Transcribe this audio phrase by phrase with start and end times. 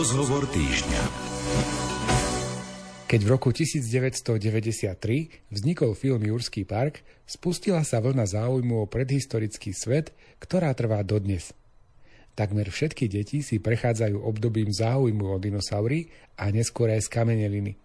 [0.00, 1.02] Rozhovor týždňa.
[3.04, 4.96] Keď v roku 1993
[5.52, 11.52] vznikol film Jurský park, spustila sa vlna záujmu o predhistorický svet, ktorá trvá dodnes.
[12.32, 16.08] Takmer všetky deti si prechádzajú obdobím záujmu o dinosaury
[16.40, 17.76] a neskôr aj skameneliny.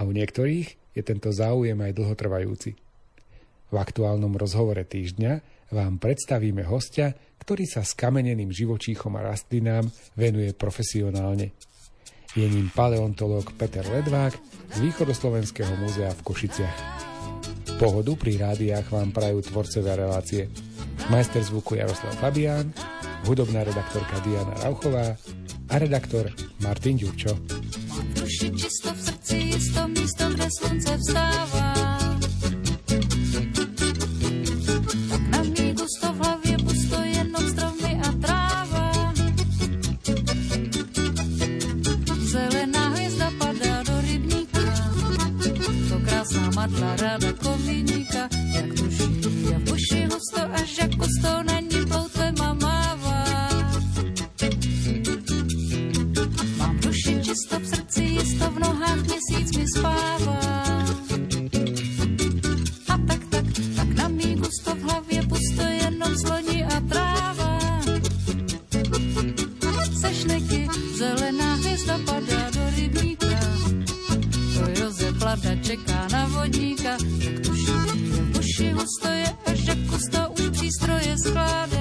[0.00, 2.72] A u niektorých je tento záujem aj dlhotrvajúci.
[3.68, 9.88] V aktuálnom rozhovore týždňa vám predstavíme hostia, ktorý sa skameneným živočíchom a rastlinám
[10.18, 11.56] venuje profesionálne.
[12.38, 14.34] Je ním paleontológ Peter Ledvák
[14.70, 16.78] z Východoslovenského múzea v Košiciach.
[17.82, 20.46] Pohodu pri rádiách vám prajú tvorcovia relácie.
[21.10, 22.70] Majster zvuku Jaroslav Fabián,
[23.26, 25.16] hudobná redaktorka Diana Rauchová
[25.70, 26.30] a redaktor
[26.62, 27.34] Martin Ďurčo.
[28.14, 31.79] Duši čisto v srdci, isto místo, kde slunce vstává.
[47.10, 53.48] Ráda kominíka, jak tuší a buši husto až jako sto na ní ploutvema mává.
[56.56, 60.49] Mám duši čisto v srdci, jisto v nohách měsíc mi spává.
[76.80, 77.72] Vodníka, jak tuší,
[78.38, 81.79] uši husto je, až jak kusto už přístroje skládá.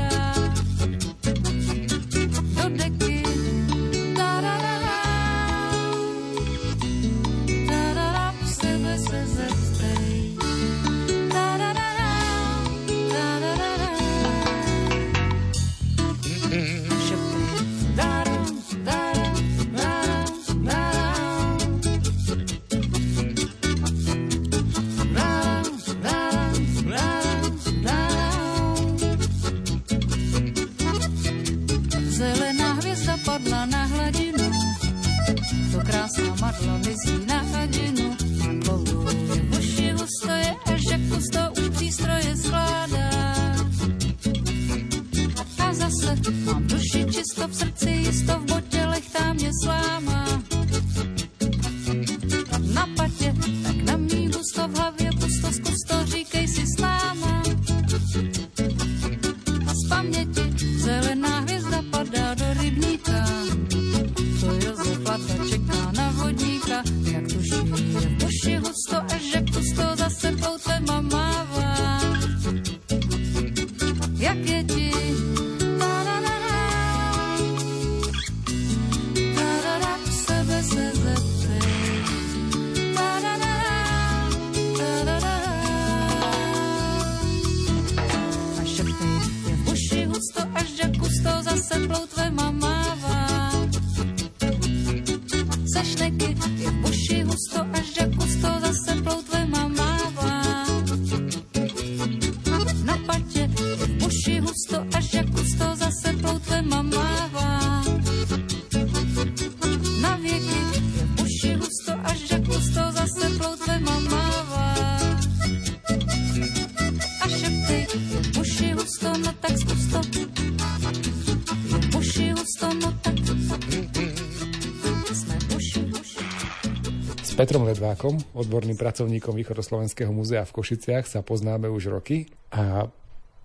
[127.39, 132.91] Petrom Ledvákom, odborným pracovníkom Východoslovenského múzea v Košiciach, sa poznáme už roky a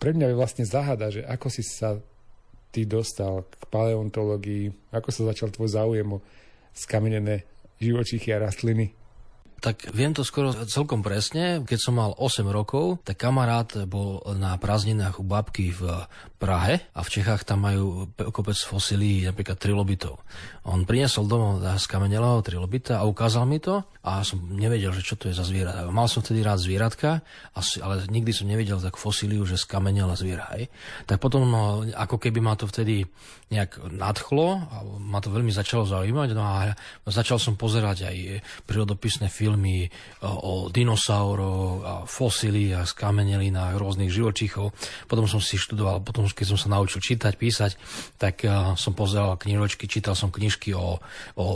[0.03, 2.03] pre mňa je vlastne záhada, že ako si sa
[2.75, 6.19] ty dostal k paleontológii, ako sa začal tvoj záujem o
[6.75, 7.47] skamenené
[7.79, 8.91] živočíchy a rastliny.
[9.65, 11.65] Tak viem to skoro celkom presne.
[11.65, 16.05] Keď som mal 8 rokov, tak kamarát bol na prázdninách u babky v
[16.37, 20.21] Prahe a v Čechách tam majú kopec fosílií, napríklad trilobitov.
[20.69, 25.33] On priniesol domov skamenelého trilobita a ukázal mi to a som nevedel, že čo to
[25.33, 25.89] je za zviera.
[25.89, 27.25] Mal som vtedy rád zvieratka,
[27.57, 30.53] ale nikdy som nevidel takú fosíliu, že skamenela zviera.
[30.53, 30.69] Hej.
[31.09, 33.09] Tak potom, no, ako keby ma to vtedy
[33.49, 36.29] nejak nadchlo a ma to veľmi začalo zaujímať.
[36.37, 36.77] No a
[37.09, 44.75] začal som pozerať aj prírodopisné filmy o, o dinosauroch, a fosíliách, skamenelinách, rôznych živočíchov.
[45.07, 47.73] Potom som si študoval, potom keď som sa naučil čítať, písať,
[48.17, 50.99] tak uh, som pozeral knižočky, čítal som knižky o,
[51.39, 51.47] o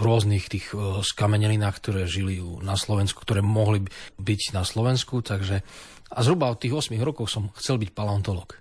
[0.00, 0.72] rôznych tých
[1.04, 3.84] skamenelinách, ktoré žili na Slovensku, ktoré mohli
[4.18, 5.62] byť na Slovensku, takže
[6.08, 8.56] a zhruba od tých 8 rokov som chcel byť paleontolog.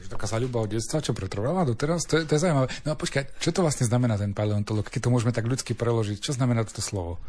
[0.00, 2.72] Taká ľuba od detstva, čo pretrvala doteraz, to je, to je zaujímavé.
[2.88, 6.24] No a počkaj, čo to vlastne znamená ten paleontolog, keď to môžeme tak ľudsky preložiť?
[6.24, 7.20] Čo znamená toto slovo?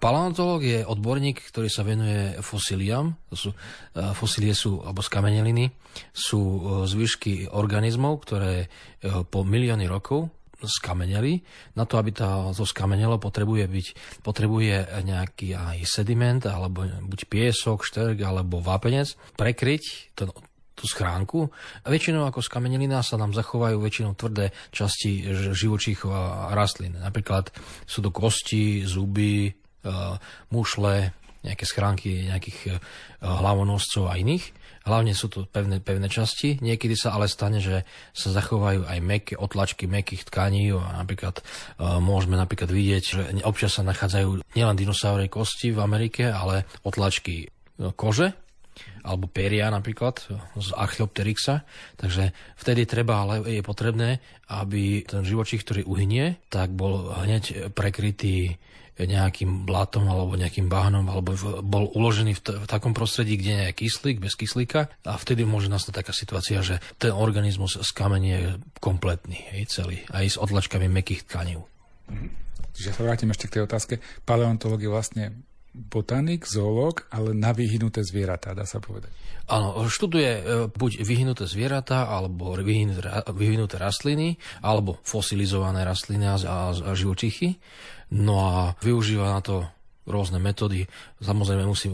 [0.00, 3.12] Paleontolog je odborník, ktorý sa venuje fosíliám.
[3.32, 5.72] To sú, uh, fosílie sú, alebo skameneliny,
[6.12, 10.32] sú uh, zvyšky organizmov, ktoré uh, po milióny rokov
[10.64, 11.44] skameneli.
[11.76, 12.24] Na to, aby to,
[12.56, 13.86] to skamenelo, potrebuje, byť,
[14.24, 20.32] potrebuje nejaký aj sediment, alebo buď piesok, šterk, alebo vápenec, prekryť to,
[20.76, 21.48] tú schránku.
[21.82, 25.24] A väčšinou ako skamenelina sa nám zachovajú väčšinou tvrdé časti
[25.56, 27.00] živočíchov a rastlín.
[27.00, 27.48] Napríklad
[27.88, 29.52] sú to kosti, zuby, e,
[30.52, 32.70] mušle, nejaké schránky nejakých e,
[33.24, 34.52] hlavonoscov a iných.
[34.86, 36.62] Hlavne sú to pevné, pevné časti.
[36.62, 37.82] Niekedy sa ale stane, že
[38.14, 40.70] sa zachovajú aj meké otlačky mekých tkaní.
[40.70, 46.70] Napríklad uh, môžeme napríklad vidieť, že občas sa nachádzajú nielen dinosaurie kosti v Amerike, ale
[46.86, 47.50] otlačky
[47.98, 48.45] kože,
[49.06, 50.18] alebo peria napríklad
[50.58, 51.62] z Archeopteryxa.
[51.94, 54.18] Takže vtedy treba, ale je potrebné,
[54.50, 58.58] aby ten živočích, ktorý uhynie, tak bol hneď prekrytý
[58.96, 63.66] nejakým blatom alebo nejakým bahnom alebo bol uložený v, t- v takom prostredí, kde nie
[63.68, 68.32] je kyslík, bez kyslíka a vtedy môže nastať taká situácia, že ten organizmus z kamene
[68.32, 68.44] je
[68.80, 71.60] kompletný, hej, celý, aj s odlačkami mekých tkaní.
[72.72, 73.94] Čiže sa vrátim ešte k tej otázke.
[74.24, 75.24] Paleontológ je vlastne
[75.76, 79.12] botanik, zoológ, ale na vyhnuté zvieratá, dá sa povedať.
[79.46, 80.42] Áno, študuje e,
[80.72, 86.34] buď vyhnuté zvieratá, alebo vyhnuté, rastliny, alebo fosilizované rastliny a,
[86.72, 87.60] a živočichy.
[88.16, 89.75] No a využíva na to
[90.06, 90.86] rôzne metódy.
[91.18, 91.90] Samozrejme musí,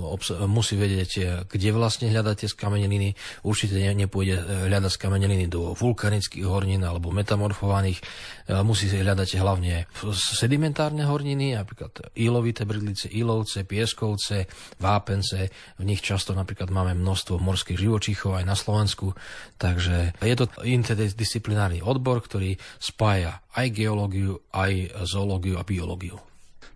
[0.47, 3.17] musí vedieť, eh, kde vlastne hľadať tie skameneliny.
[3.43, 7.99] Určite ne, nepôjde eh, hľadať skameneliny do vulkanických hornín alebo metamorfovaných.
[7.99, 15.49] Eh, musí hľadať hlavne sedimentárne horniny, napríklad ílovité bridlice, ílovce, pieskovce, vápence.
[15.81, 19.17] V nich často napríklad máme množstvo morských živočíchov aj na Slovensku.
[19.57, 26.32] Takže je to interdisciplinárny odbor, ktorý spája aj geológiu, aj zoológiu a biológiu.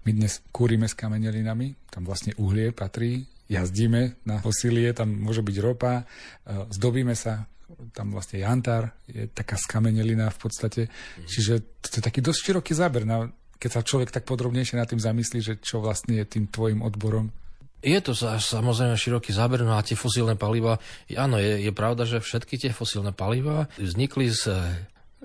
[0.07, 5.57] My dnes kúrime s kamenelinami, tam vlastne uhlie patrí, jazdíme na fosílie, tam môže byť
[5.59, 6.07] ropa,
[6.47, 7.51] e, zdobíme sa,
[7.91, 10.83] tam vlastne jantar, je taká skamenelina v podstate.
[10.87, 11.27] Mm.
[11.27, 15.03] Čiže to je taký dosť široký záber, na, keď sa človek tak podrobnejšie nad tým
[15.03, 17.35] zamyslí, že čo vlastne je tým tvojim odborom.
[17.83, 20.79] Je to samozrejme široký záber, no a tie fosílne paliva,
[21.19, 24.55] áno, je, je pravda, že všetky tie fosílne paliva vznikli z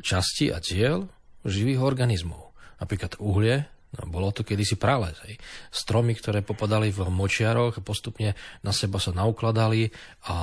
[0.02, 1.06] časti a diel
[1.46, 2.50] živých organizmov.
[2.82, 5.20] Napríklad uhlie, No, bolo to kedysi prales.
[5.28, 5.36] Hej.
[5.68, 9.92] Stromy, ktoré popadali v močiaroch, postupne na seba sa naukladali
[10.32, 10.36] a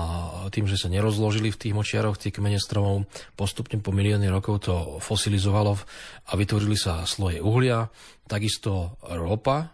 [0.52, 3.08] tým, že sa nerozložili v tých močiaroch, tie kmene stromov,
[3.40, 5.80] postupne po milióny rokov to fosilizovalo
[6.28, 7.88] a vytvorili sa sloje uhlia,
[8.28, 9.72] takisto ropa,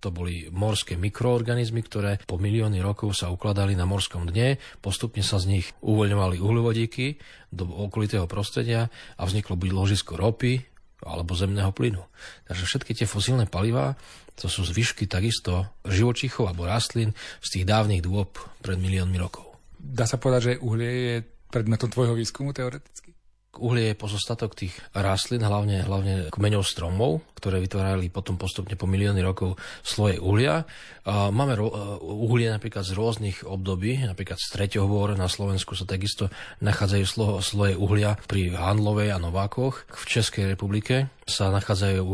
[0.00, 5.36] to boli morské mikroorganizmy, ktoré po milióny rokov sa ukladali na morskom dne, postupne sa
[5.36, 7.20] z nich uvoľňovali uhľovodíky
[7.52, 8.88] do okolitého prostredia
[9.20, 10.69] a vzniklo buď ložisko ropy,
[11.04, 12.02] alebo zemného plynu.
[12.48, 13.96] Takže všetky tie fosílne palivá,
[14.36, 17.12] to sú zvyšky takisto živočichov alebo rastlín
[17.44, 18.32] z tých dávnych dôb
[18.64, 19.48] pred miliónmi rokov.
[19.76, 21.16] Dá sa povedať, že uhlie je
[21.52, 23.09] predmetom tvojho výskumu teoreticky?
[23.58, 29.18] Uhlie je pozostatok tých rastlín, hlavne, hlavne kmeňov stromov, ktoré vytvárali potom postupne po milióny
[29.26, 30.62] rokov sloje uhlia.
[31.10, 36.30] Máme ro- uhlie napríklad z rôznych období, napríklad z Treťohôr na Slovensku sa takisto
[36.62, 39.82] nachádzajú slo- sloje uhlia pri Handlovej a Novákoch.
[39.98, 42.06] V Českej republike sa nachádzajú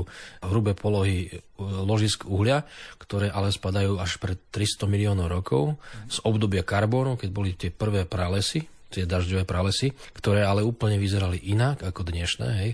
[0.49, 2.65] hrubé polohy e, ložisk uhlia,
[2.97, 5.77] ktoré ale spadajú až pred 300 miliónov rokov
[6.09, 11.43] z obdobia karbónu, keď boli tie prvé pralesy tie dažďové pralesy, ktoré ale úplne vyzerali
[11.43, 12.49] inak ako dnešné.
[12.63, 12.71] Hej.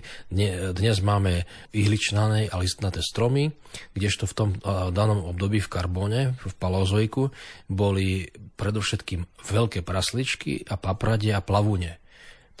[0.75, 3.55] Dnes máme ihličnané a listnaté stromy,
[3.97, 4.49] kdežto v tom
[4.93, 7.33] danom období v karbóne, v palozoiku,
[7.71, 8.29] boli
[8.59, 12.02] predovšetkým veľké prasličky a papradie a plavune.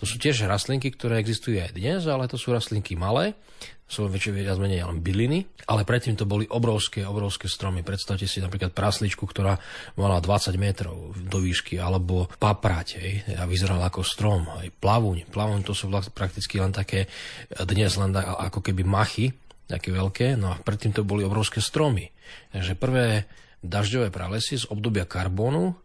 [0.01, 3.37] To sú tiež rastlinky, ktoré existujú aj dnes, ale to sú rastlinky malé,
[3.85, 7.85] sú väčšie viac menej len byliny, ale predtým to boli obrovské, obrovské stromy.
[7.85, 9.61] Predstavte si napríklad prasličku, ktorá
[9.93, 15.29] mala 20 metrov do výšky, alebo paprať, hej, a vyzerala ako strom, aj plavuň.
[15.29, 17.05] Plavuň to sú prakticky len také,
[17.53, 19.29] dnes len ako keby machy,
[19.69, 22.09] také veľké, no a predtým to boli obrovské stromy.
[22.49, 23.29] Takže prvé
[23.61, 25.77] dažďové pralesy z obdobia karbónu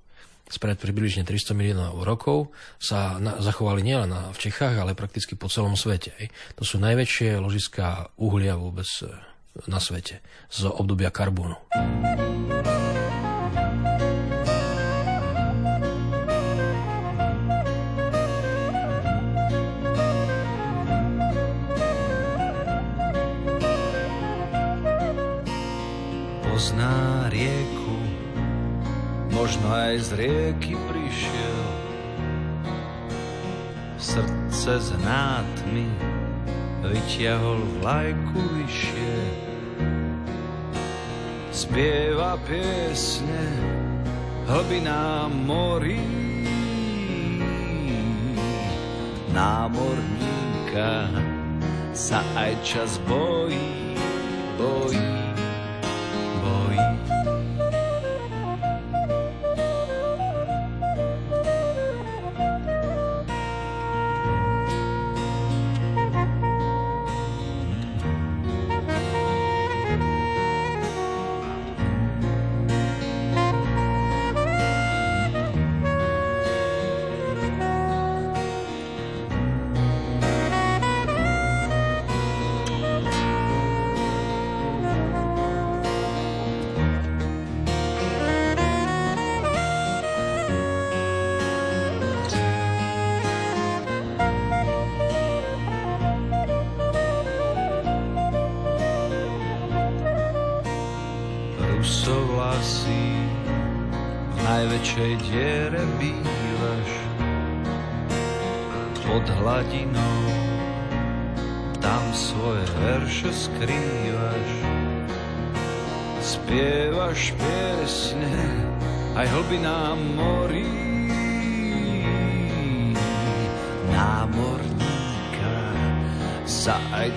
[0.49, 2.50] spred približne 300 miliónov rokov
[2.81, 6.17] sa na, zachovali nielen v Čechách, ale prakticky po celom svete.
[6.57, 9.12] To sú najväčšie ložiská uhlia vôbec e,
[9.69, 11.57] na svete z obdobia karbónu.
[26.43, 27.88] Pozná rieku
[29.38, 31.62] možno aj z rieky prišiel.
[34.50, 35.87] cez nátmy
[36.83, 39.18] vytiahol vlajku vyššie.
[41.54, 43.47] Spieva piesne
[44.50, 46.02] hlbinám morí.
[49.30, 51.14] Námorníka
[51.95, 53.95] sa aj čas bojí,
[54.59, 55.27] bojí.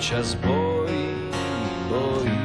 [0.02, 1.08] Čas bojí,
[1.86, 2.40] bojí.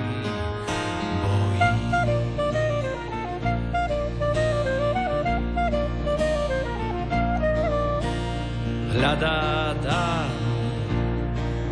[8.92, 10.36] Hľadá dám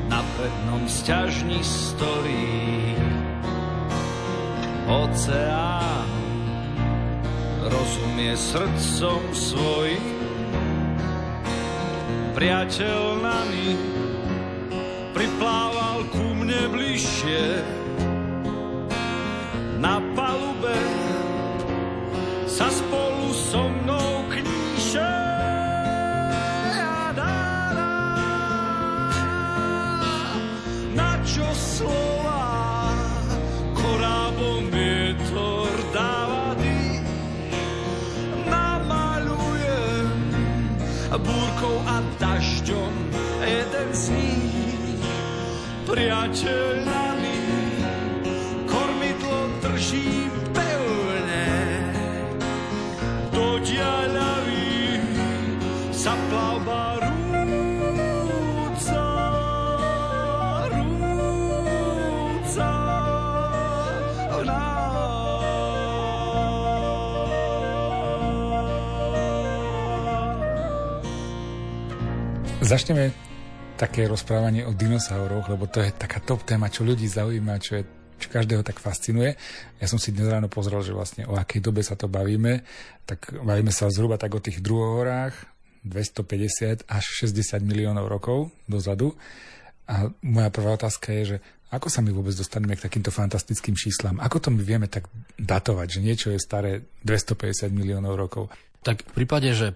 [0.08, 2.96] na prednom sťažni storí
[4.88, 6.10] oceán
[7.68, 10.13] rozumie srdcom svojim
[12.34, 13.78] priateľ na nich
[15.14, 17.83] priplával ku mne bližšie.
[45.94, 47.38] Priateľ nami,
[48.66, 51.46] kormidlo drží pevne.
[53.30, 54.98] Do diaľavy
[55.94, 59.06] sa plavba rúca,
[60.74, 62.74] rúca
[72.66, 73.14] Začneme
[73.84, 77.84] také rozprávanie o dinosauroch, lebo to je taká top téma, čo ľudí zaujíma, čo, je,
[78.16, 79.36] čo každého tak fascinuje.
[79.76, 82.64] Ja som si dnes ráno pozrel, že vlastne o akej dobe sa to bavíme,
[83.04, 85.36] tak bavíme sa zhruba tak o tých druhohorách,
[85.84, 89.12] 250 až 60 miliónov rokov dozadu.
[89.84, 91.38] A moja prvá otázka je, že
[91.68, 94.16] ako sa my vôbec dostaneme k takýmto fantastickým číslam?
[94.16, 98.48] Ako to my vieme tak datovať, že niečo je staré 250 miliónov rokov?
[98.84, 99.72] Tak v prípade, že,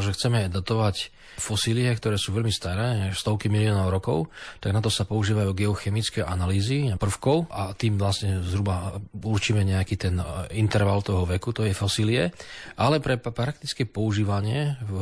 [0.00, 4.32] že chceme datovať fosílie, ktoré sú veľmi staré, stovky miliónov rokov,
[4.64, 10.16] tak na to sa používajú geochemické analýzy prvkov a tým vlastne zhruba určíme nejaký ten
[10.16, 10.24] e,
[10.56, 12.32] interval toho veku, to je fosílie.
[12.80, 14.96] Ale pre praktické používanie v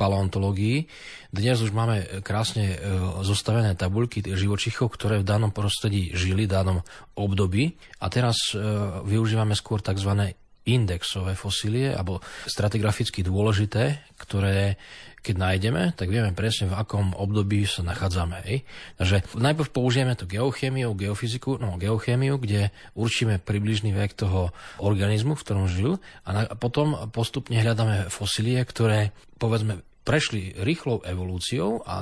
[0.00, 0.88] paleontológii.
[1.28, 2.76] Dnes už máme krásne e,
[3.20, 6.78] zostavené tabuľky živočichov, ktoré v danom prostredí žili, v danom
[7.12, 7.76] období.
[8.00, 8.64] A teraz e,
[9.04, 10.32] využívame skôr tzv
[10.68, 14.76] indexové fosílie, alebo stratigraficky dôležité, ktoré
[15.20, 18.40] keď nájdeme, tak vieme presne, v akom období sa nachádzame.
[18.48, 18.64] Hej.
[18.96, 25.44] Takže najprv použijeme to geochémiu, geofyziku, no geochémiu, kde určíme približný vek toho organizmu, v
[25.44, 32.00] ktorom žil a, na, a potom postupne hľadáme fosílie, ktoré povedzme prešli rýchlou evolúciou a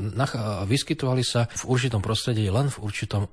[0.65, 3.27] vyskytovali sa v určitom prostredí len v určitom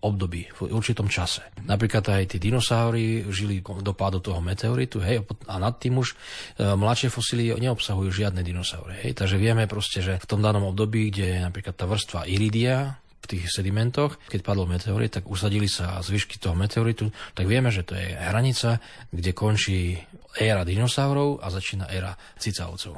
[0.00, 1.44] období, v určitom čase.
[1.68, 6.16] Napríklad aj tí dinosaury žili do pádu toho meteoritu, hej, a nad tým už e,
[6.72, 9.12] mladšie fosílie neobsahujú žiadne dinosaury, hej.
[9.12, 13.26] Takže vieme proste, že v tom danom období, kde je napríklad tá vrstva iridia, v
[13.36, 17.92] tých sedimentoch, keď padol meteorit, tak usadili sa zvyšky toho meteoritu, tak vieme, že to
[17.92, 18.80] je hranica,
[19.12, 20.00] kde končí
[20.40, 22.96] éra dinosaurov a začína éra cicavcov.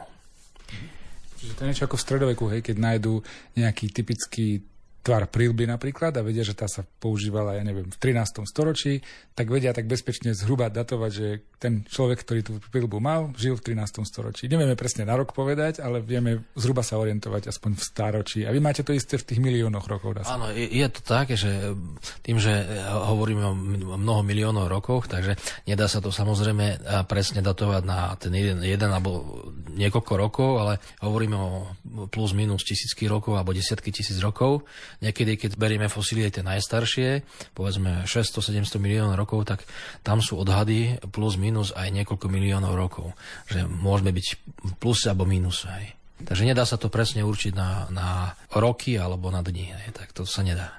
[1.43, 3.19] Čiže to je niečo ako v stredoveku, hej, keď nájdú
[3.59, 4.63] nejaký typický
[5.03, 8.47] tvar prílby napríklad a vedia, že tá sa používala, ja neviem, v 13.
[8.47, 9.03] storočí,
[9.35, 11.27] tak vedia tak bezpečne zhruba datovať, že
[11.59, 14.07] ten človek, ktorý tú prílbu mal, žil v 13.
[14.07, 14.47] storočí.
[14.47, 18.41] Nevieme presne na rok povedať, ale vieme zhruba sa orientovať aspoň v stáročí.
[18.47, 20.23] A vy máte to isté v tých miliónoch rokov.
[20.23, 21.75] Áno, je, je to tak, že
[22.23, 23.55] tým, že hovoríme o
[23.99, 25.35] mnoho miliónov rokov, takže
[25.67, 29.43] nedá sa to samozrejme presne datovať na ten jeden, jeden alebo
[29.73, 31.51] niekoľko rokov, ale hovoríme o
[32.13, 34.69] plus minus tisícky rokov alebo desiatky tisíc rokov.
[35.03, 37.27] Niekedy, keď berieme fosílie tie najstaršie,
[37.59, 39.67] povedzme 600-700 miliónov rokov, tak
[40.07, 43.11] tam sú odhady plus minus aj niekoľko miliónov rokov.
[43.51, 44.27] Že môžeme byť
[44.63, 45.67] v pluse alebo minus.
[45.67, 45.91] Aj.
[46.23, 48.09] Takže nedá sa to presne určiť na, na
[48.55, 49.75] roky alebo na dni.
[49.75, 49.91] Aj.
[49.91, 50.71] Tak to sa nedá.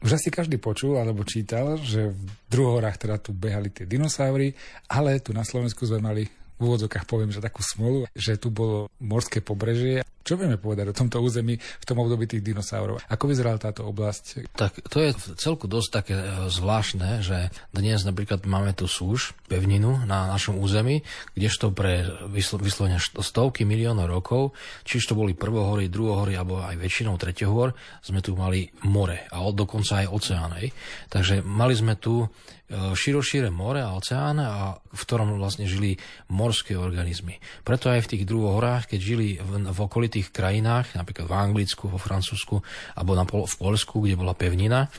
[0.00, 4.56] Už asi každý počul alebo čítal, že v druhohorách teda tu behali tie dinosaury,
[4.88, 6.24] ale tu na Slovensku sme mali
[6.60, 10.04] v úvodzokách poviem, že takú smolu, že tu bolo morské pobrežie.
[10.20, 13.00] Čo vieme povedať o tomto území v tom období tých dinosaurov?
[13.08, 14.52] Ako vyzerala táto oblasť?
[14.52, 15.10] Tak to je
[15.40, 21.02] celku dosť také e, zvláštne, že dnes napríklad máme tu súž, pevninu na našom území,
[21.32, 27.72] kdežto pre vyslovene stovky miliónov rokov, či to boli prvohory, druhohory alebo aj väčšinou tretiohor,
[28.04, 30.70] sme tu mali more a dokonca aj oceány.
[31.08, 32.28] Takže mali sme tu
[32.70, 35.98] E, širošíre more a oceán, a v ktorom vlastne žili
[36.30, 37.42] morské organizmy.
[37.66, 39.78] Preto aj v tých druhohorách, keď žili v, v
[40.10, 42.58] okolitých krajinách, napríklad v Anglicku, vo Francúzsku
[42.98, 44.90] alebo na, v Polsku, kde bola pevnina,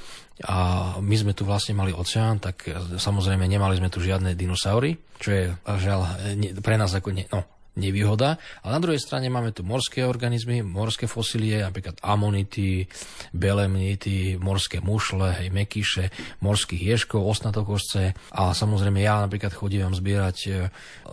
[0.41, 0.57] a
[1.03, 2.65] my sme tu vlastne mali oceán, tak
[2.97, 6.17] samozrejme nemali sme tu žiadne dinosaury, čo je žiaľ
[6.63, 7.45] pre nás ako ne, no,
[7.77, 8.41] nevýhoda.
[8.65, 12.89] A na druhej strane máme tu morské organizmy, morské fosílie, napríklad amonity,
[13.35, 16.09] belemnity, morské mušle, hej, mekyše,
[16.41, 20.51] morských ješkov, osnatokožce a samozrejme ja napríklad chodím zbierať e,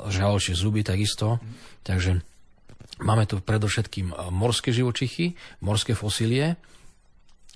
[0.09, 1.37] žaločie zuby takisto.
[1.85, 2.28] Takže
[3.03, 6.57] máme tu predovšetkým morské živočichy, morské fosílie,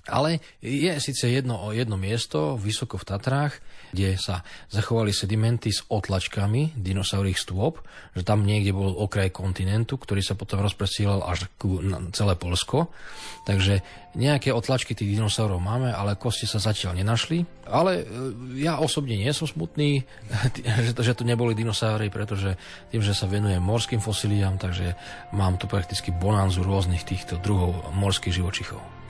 [0.03, 3.63] ale je síce jedno, jedno miesto vysoko v Tatrách,
[3.95, 7.79] kde sa zachovali sedimenty s otlačkami dinosaurých stôp,
[8.11, 11.79] že tam niekde bol okraj kontinentu, ktorý sa potom rozpresielal až ku
[12.11, 12.91] celé Polsko.
[13.47, 13.79] Takže
[14.19, 17.63] nejaké otlačky tých dinosaurov máme, ale kosti sa zatiaľ nenašli.
[17.63, 18.05] Ale e,
[18.59, 20.03] ja osobne nie som smutný,
[21.07, 22.59] že to neboli dinosaury, pretože
[22.91, 24.99] tým, že sa venujem morským fosíliám, takže
[25.31, 29.02] mám tu prakticky bonanzu rôznych týchto druhov morských živočichov.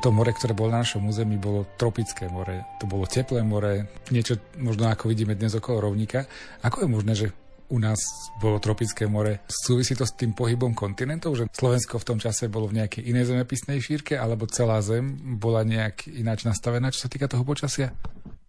[0.00, 2.64] To more, ktoré bolo na našom území, bolo tropické more.
[2.80, 6.24] To bolo teplé more, niečo možno ako vidíme dnes okolo rovníka.
[6.64, 7.26] Ako je možné, že
[7.68, 8.00] u nás
[8.40, 9.44] bolo tropické more.
[9.44, 13.28] Súvisí to s tým pohybom kontinentov, že Slovensko v tom čase bolo v nejakej inej
[13.28, 17.92] zemepisnej šírke, alebo celá zem bola nejak ináč nastavená, čo sa týka toho počasia?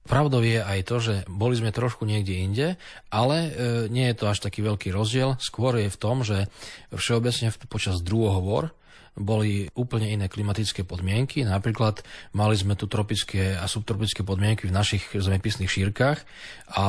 [0.08, 2.68] Pravdou je aj to, že boli sme trošku niekde inde,
[3.14, 3.50] ale e,
[3.92, 5.38] nie je to až taký veľký rozdiel.
[5.38, 6.50] Skôr je v tom, že
[6.90, 8.74] všeobecne počas druhohovor
[9.18, 11.44] boli úplne iné klimatické podmienky.
[11.44, 12.00] Napríklad
[12.32, 16.24] mali sme tu tropické a subtropické podmienky v našich zemepisných šírkach
[16.72, 16.86] a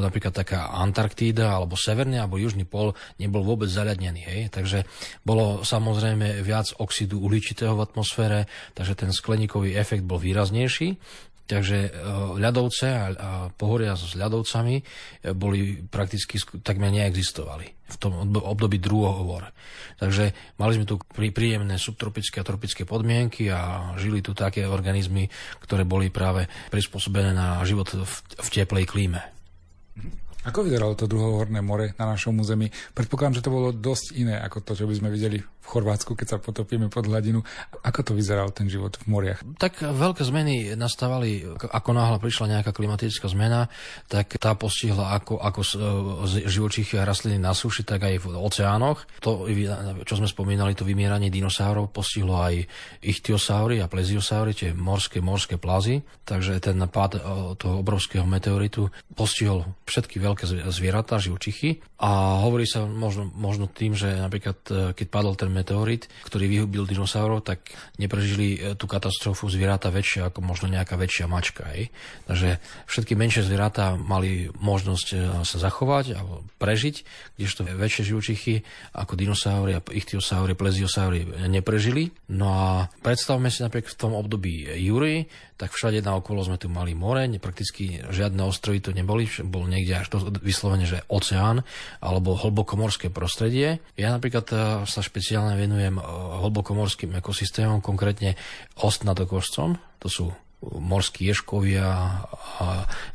[0.00, 4.22] napríklad taká Antarktída alebo Severný alebo Južný pol nebol vôbec zaľadnený.
[4.24, 4.40] Hej?
[4.48, 4.88] Takže
[5.20, 10.96] bolo samozrejme viac oxidu uhličitého v atmosfére, takže ten skleníkový efekt bol výraznejší.
[11.50, 11.90] Takže e,
[12.38, 14.82] ľadovce a, a pohoria s ľadovcami e,
[15.34, 19.50] boli prakticky takmer neexistovali v tom období druhohovor.
[19.98, 25.26] Takže mali sme tu príjemné subtropické a tropické podmienky a žili tu také organizmy,
[25.58, 28.06] ktoré boli práve prispôsobené na život v,
[28.38, 29.18] v teplej klíme.
[30.40, 32.72] Ako vyzeralo to druhohorné more na našom území?
[32.96, 36.26] Predpokladám, že to bolo dosť iné ako to, čo by sme videli v Chorvátsku, keď
[36.26, 37.44] sa potopíme pod hladinu.
[37.84, 39.40] Ako to vyzeral ten život v moriach?
[39.60, 43.68] Tak veľké zmeny nastávali, ako náhle prišla nejaká klimatická zmena,
[44.08, 45.60] tak tá postihla ako, ako
[46.48, 49.04] živočíchy a rastliny na suši, tak aj v oceánoch.
[49.20, 49.44] To,
[50.08, 52.64] čo sme spomínali, to vymieranie dinosaurov postihlo aj
[53.04, 56.00] ichtiosaury a pleziosaury, tie morské, morské plazy.
[56.24, 57.20] Takže ten pád
[57.60, 61.82] toho obrovského meteoritu postihol všetky veľké zvieratá, živočichy.
[62.00, 66.86] A hovorí sa možno, možno tým, že napríklad e, keď padol ten meteorit, ktorý vyhubil
[66.86, 67.66] dinosaurov, tak
[67.98, 71.66] neprežili e, tú katastrofu zvieratá väčšia ako možno nejaká väčšia mačka.
[71.74, 71.90] Hej.
[72.30, 76.96] Takže všetky menšie zvieratá mali možnosť e, sa zachovať alebo prežiť,
[77.36, 78.62] kdežto väčšie živočichy
[78.94, 82.14] ako dinosaury a ichtiosaury, pleziosaury neprežili.
[82.30, 82.68] No a
[83.02, 87.28] predstavme si napríklad v tom období Jury, tak všade na okolo sme tu mali more,
[87.36, 91.64] prakticky žiadne ostrovy tu neboli, bol niekde až to vyslovene, že oceán
[92.00, 93.80] alebo hlbokomorské prostredie.
[93.96, 96.02] Ja napríklad e, sa špeciálne venujem e,
[96.44, 98.36] hlbokomorským ekosystémom, konkrétne
[98.80, 100.26] ostnatokožcom, to sú
[100.60, 102.20] morskí ješkovia,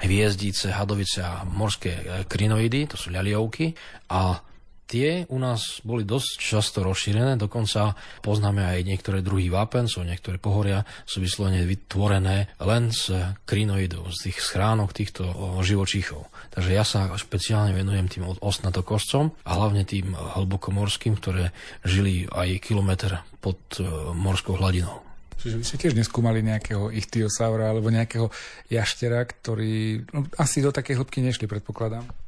[0.01, 3.77] hviezdice, hadovice a morské e, krinoidy, to sú ľaliovky.
[4.09, 4.41] A
[4.85, 10.85] Tie u nás boli dosť často rozšírené, dokonca poznáme aj niektoré druhy vápencov, niektoré pohoria
[11.09, 15.25] sú vyslovene vytvorené len z krinoidov, z tých schránok týchto
[15.65, 16.29] živočíchov.
[16.53, 21.49] Takže ja sa špeciálne venujem tým osnatokoscom a hlavne tým hlbokomorským, ktoré
[21.81, 25.01] žili aj kilometr pod e, morskou hladinou.
[25.41, 28.29] Čiže vy ste tiež neskúmali nejakého ichtiosaura alebo nejakého
[28.69, 32.24] jaštera, ktorý no, asi do takej hĺbky nešli, predpokladám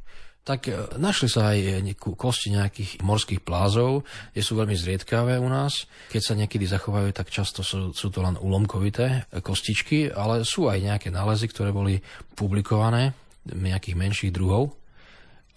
[0.47, 1.83] tak e, našli sa aj
[2.15, 5.83] kosti nejakých morských plázov, kde sú veľmi zriedkavé u nás.
[6.07, 10.79] Keď sa niekedy zachovajú, tak často sú, sú to len ulomkovité kostičky, ale sú aj
[10.79, 11.99] nejaké nálezy, ktoré boli
[12.39, 13.11] publikované,
[13.43, 14.71] nejakých menších druhov.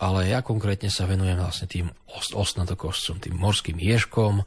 [0.00, 1.86] Ale ja konkrétne sa venujem vlastne tým
[2.32, 4.40] osnatokostcom, tým morským ježkom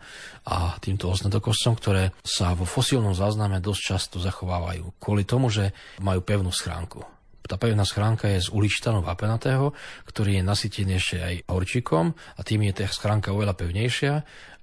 [0.49, 4.97] a týmto osnatokostcom, ktoré sa vo fosílnom zázname dosť často zachovávajú.
[4.97, 5.69] Kvôli tomu, že
[6.01, 7.05] majú pevnú schránku
[7.43, 9.75] tá pevná schránka je z uličitanu vápenatého,
[10.07, 14.13] ktorý je nasytený ešte aj horčíkom a tým je tá schránka oveľa pevnejšia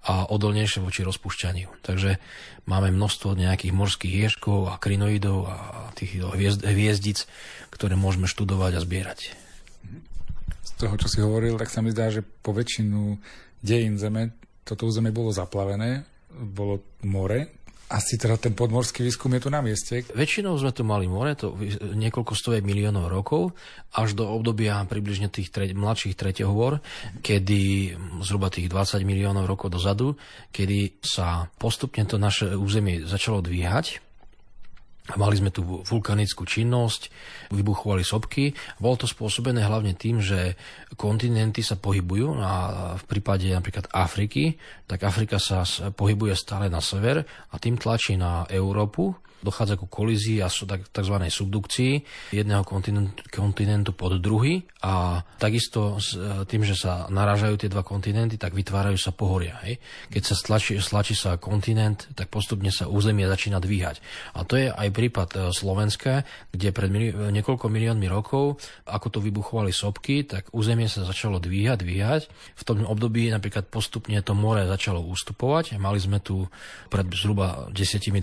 [0.01, 1.85] a odolnejšia voči rozpúšťaniu.
[1.85, 2.17] Takže
[2.65, 5.57] máme množstvo nejakých morských ježkov a krinoidov a
[5.93, 7.29] tých hviezd, hviezdic,
[7.69, 9.19] ktoré môžeme študovať a zbierať.
[10.65, 13.21] Z toho, čo si hovoril, tak sa mi zdá, že po väčšinu
[13.61, 14.33] dejín Zeme
[14.65, 17.60] toto územie bolo zaplavené, bolo more,
[17.91, 20.07] asi teda ten podmorský výskum je tu na mieste.
[20.15, 21.59] Väčšinou sme tu mali more, to
[21.99, 23.51] niekoľko stoviek miliónov rokov,
[23.99, 26.79] až do obdobia približne tých tre- mladších treťohôr,
[27.19, 30.15] kedy zhruba tých 20 miliónov rokov dozadu,
[30.55, 34.10] kedy sa postupne to naše územie začalo dvíhať
[35.17, 37.11] Mali sme tu vulkanickú činnosť,
[37.51, 38.53] vybuchovali sopky.
[38.79, 40.55] Bolo to spôsobené hlavne tým, že
[40.95, 42.53] kontinenty sa pohybujú a
[42.99, 48.45] v prípade napríklad Afriky, tak Afrika sa pohybuje stále na sever a tým tlačí na
[48.51, 51.17] Európu dochádza ku kolízii a tzv.
[51.29, 51.93] subdukcii
[52.33, 57.85] jedného kontinentu, kontinentu pod druhý a takisto s e, tým, že sa narážajú tie dva
[57.85, 59.61] kontinenty, tak vytvárajú sa pohoria.
[59.69, 59.81] Hej.
[60.09, 64.01] Keď sa stlačí, stlačí sa kontinent, tak postupne sa územie začína dvíhať.
[64.37, 69.19] A to je aj prípad e, Slovenska, kde pred mili- niekoľko miliónmi rokov, ako to
[69.21, 72.23] vybuchovali sopky, tak územie sa začalo dvíhať, dvíhať.
[72.57, 75.77] V tom období napríklad postupne to more začalo ústupovať.
[75.77, 76.49] Mali sme tu
[76.89, 78.17] pred zhruba 10-12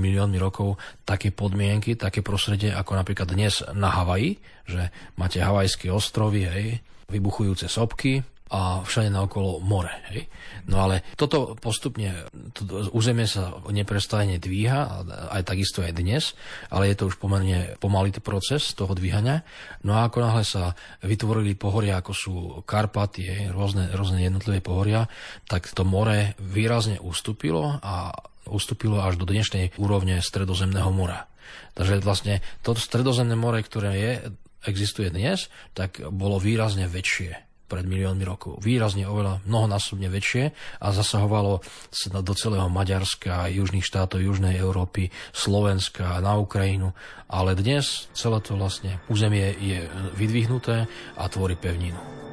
[0.00, 5.86] miliónmi rokov rokov také podmienky, také prostredie ako napríklad dnes na Havaji, že máte havajské
[5.94, 9.92] ostrovy, hej, vybuchujúce sopky, a všade naokolo more.
[10.08, 10.24] Hej.
[10.72, 15.04] No ale toto postupne, to územie sa neprestajne dvíha,
[15.36, 16.32] aj takisto aj dnes,
[16.72, 19.44] ale je to už pomerne pomalý proces toho dvíhania.
[19.84, 20.72] No a ako náhle sa
[21.04, 25.04] vytvorili pohoria, ako sú Karpaty, hej, rôzne, rôzne jednotlivé pohoria,
[25.44, 28.16] tak to more výrazne ustúpilo a
[28.48, 31.28] ustúpilo až do dnešnej úrovne Stredozemného mora.
[31.78, 34.12] Takže vlastne toto Stredozemné more, ktoré je,
[34.66, 38.64] existuje dnes, tak bolo výrazne väčšie pred miliónmi rokov.
[38.64, 41.60] Výrazne oveľa mnohonásobne väčšie a zasahovalo
[41.92, 46.96] sa do celého Maďarska, južných štátov Južnej Európy, Slovenska, na Ukrajinu.
[47.28, 49.84] Ale dnes celé to vlastne územie je
[50.16, 52.27] vydvihnuté a tvorí pevninu.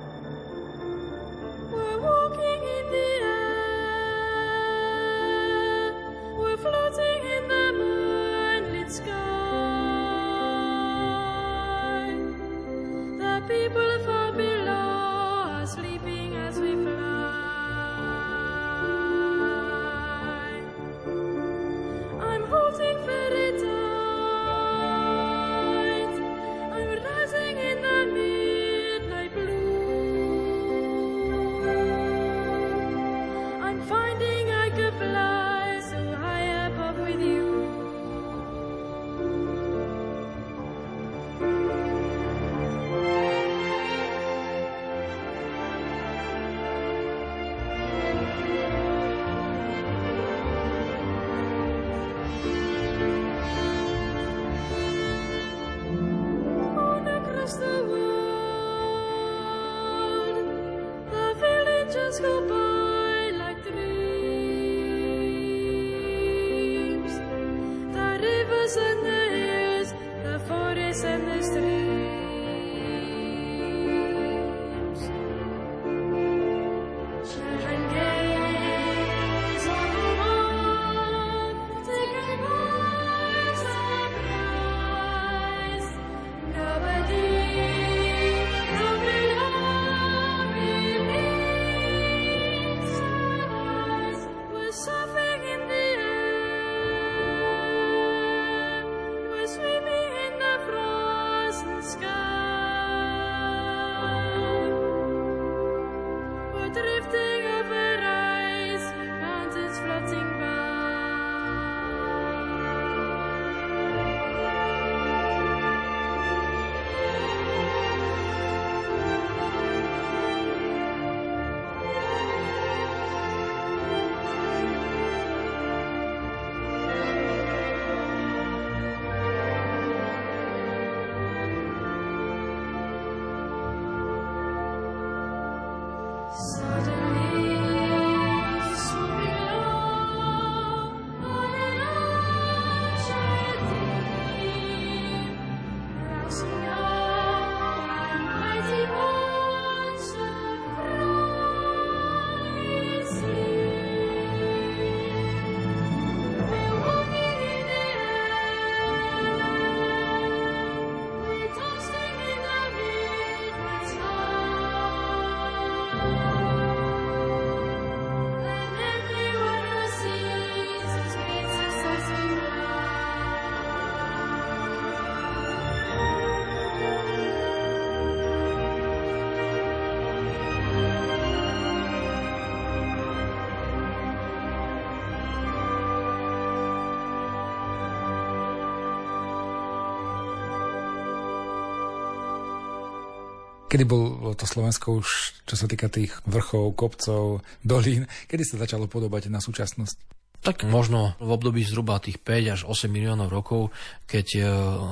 [193.65, 198.85] Kedy bolo to Slovensko už, čo sa týka tých vrchov, kopcov, dolín, kedy sa začalo
[198.85, 200.15] podobať na súčasnosť?
[200.45, 203.73] Tak možno v období zhruba tých 5 až 8 miliónov rokov,
[204.05, 204.41] keď e,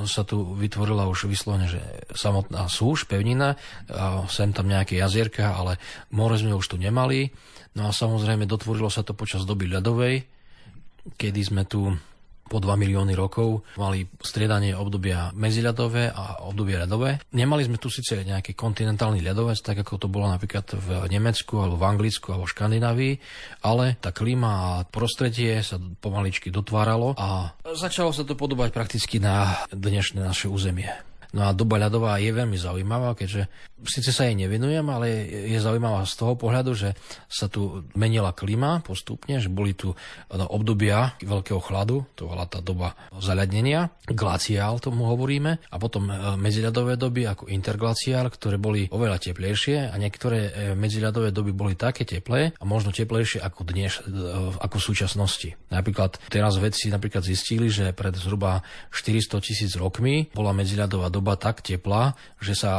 [0.09, 1.77] sa tu vytvorila už vyslovene, že
[2.09, 3.53] samotná súž, pevnina,
[4.33, 5.77] sem tam nejaké jazierka, ale
[6.09, 7.29] more sme už tu nemali.
[7.77, 10.25] No a samozrejme dotvorilo sa to počas doby ľadovej,
[11.21, 11.93] kedy sme tu
[12.53, 17.17] po 2 milióny rokov mali striedanie obdobia medziľadové a obdobie ľadové.
[17.33, 21.81] Nemali sme tu síce nejaký kontinentálny ľadovec, tak ako to bolo napríklad v Nemecku alebo
[21.81, 23.13] v Anglicku alebo v Škandinávii,
[23.65, 29.65] ale tá klíma a prostredie sa pomaličky dotváralo a začalo sa to podobať prakticky na
[29.73, 30.93] dnešné naše územie.
[31.33, 33.49] No a doba ľadová je veľmi zaujímavá, keďže
[33.86, 35.08] síce sa jej nevenujem, ale
[35.52, 36.89] je zaujímavá z toho pohľadu, že
[37.28, 39.93] sa tu menila klíma postupne, že boli tu
[40.32, 46.13] no, obdobia veľkého chladu, to bola tá doba zaľadnenia, glaciál tomu hovoríme, a potom e,
[46.39, 52.08] medziľadové doby ako interglaciál, ktoré boli oveľa teplejšie a niektoré e, medziľadové doby boli také
[52.08, 54.12] teplé a možno teplejšie ako dnes, e,
[54.60, 55.50] ako v súčasnosti.
[55.72, 61.65] Napríklad teraz vedci napríklad zistili, že pred zhruba 400 tisíc rokmi bola medziľadová doba tak
[61.65, 62.72] teplá, že sa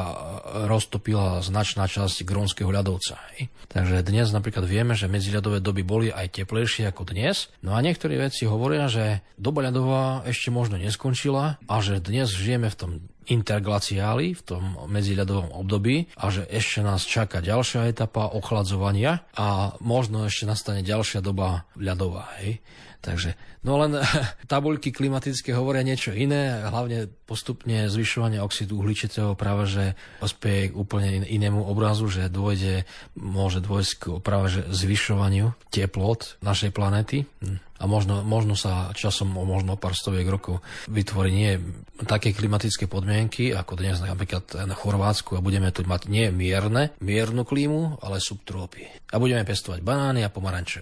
[0.95, 3.19] roztopila značná časť grónskeho ľadovca.
[3.35, 3.51] Hej.
[3.67, 7.51] Takže dnes napríklad vieme, že medziľadové doby boli aj teplejšie ako dnes.
[7.67, 12.71] No a niektorí vedci hovoria, že doba ľadová ešte možno neskončila a že dnes žijeme
[12.71, 12.91] v tom
[13.29, 20.27] interglaciály v tom medziľadovom období a že ešte nás čaká ďalšia etapa ochladzovania a možno
[20.27, 22.29] ešte nastane ďalšia doba ľadová.
[22.43, 22.61] Hej.
[23.05, 23.37] Takže,
[23.69, 24.01] no len
[24.53, 29.85] tabuľky klimatické hovoria niečo iné, hlavne postupne zvyšovanie oxidu uhličitého práve, že
[30.25, 36.73] ospieje k úplne inému obrazu, že dôjde, môže dôjsť k práve že zvyšovaniu teplot našej
[36.73, 37.61] planéty hm.
[37.85, 41.61] A možno, možno sa časom o možno pár stoviek rokov vytvorí nie
[42.09, 47.45] také klimatické podmienky, ako dnes napríklad na Chorvátsku a budeme tu mať nie mierne, miernu
[47.45, 48.89] klímu, ale subtrópy.
[49.13, 50.81] A budeme pestovať banány a pomaranče.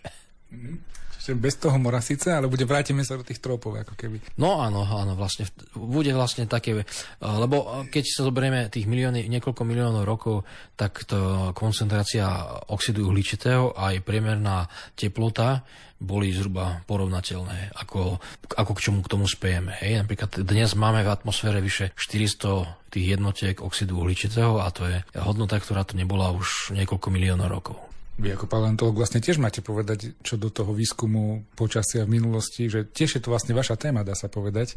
[0.55, 0.77] Mm-hmm.
[1.23, 4.35] Že bez toho mora síce, ale bude vrátime sa do tých tropov, ako keby.
[4.43, 5.47] No áno, áno, vlastne
[5.79, 6.83] bude vlastne také,
[7.23, 10.43] lebo keď sa zoberieme tých milióny, niekoľko miliónov rokov,
[10.75, 12.27] tak to koncentrácia
[12.75, 14.67] oxidu uhličitého a aj priemerná
[14.99, 15.63] teplota
[16.03, 18.19] boli zhruba porovnateľné, ako,
[18.59, 19.73] ako k čomu k tomu spejeme.
[19.79, 20.03] Hej?
[20.03, 25.57] Napríklad dnes máme v atmosfére vyše 400 tých jednotiek oxidu uhličitého a to je hodnota,
[25.63, 27.79] ktorá tu nebola už niekoľko miliónov rokov.
[28.21, 32.85] Vy ako paleontolog vlastne tiež máte povedať, čo do toho výskumu počasia v minulosti, že
[32.85, 34.77] tiež je to vlastne vaša téma, dá sa povedať.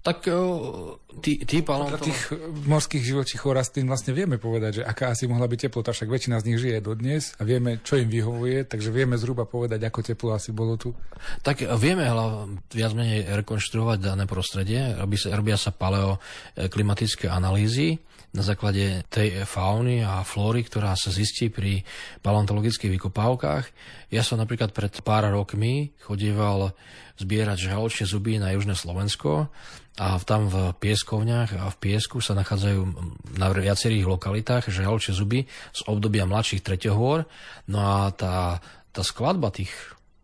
[0.00, 0.24] Tak
[1.20, 2.08] tí, tí paleontolog...
[2.08, 2.32] tých
[2.64, 6.46] morských živočíchov rastlín vlastne vieme povedať, že aká asi mohla byť teplota, však väčšina z
[6.48, 10.56] nich žije dodnes a vieme, čo im vyhovuje, takže vieme zhruba povedať, ako teplo asi
[10.56, 10.96] bolo tu.
[11.44, 18.46] Tak vieme hlavne viac menej rekonštruovať dané prostredie, robí sa, robia sa paleoklimatické analýzy, na
[18.46, 21.82] základe tej fauny a flóry, ktorá sa zistí pri
[22.22, 23.64] paleontologických vykopávkach.
[24.14, 26.70] Ja som napríklad pred pár rokmi chodieval
[27.18, 29.50] zbierať žaločie zuby na južné Slovensko
[29.98, 32.80] a tam v pieskovniach a v piesku sa nachádzajú
[33.36, 37.26] na viacerých lokalitách žaločie zuby z obdobia mladších treťohôr.
[37.66, 38.62] No a tá,
[38.94, 39.72] tá skladba tých